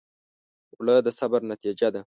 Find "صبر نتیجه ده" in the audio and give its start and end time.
1.19-2.01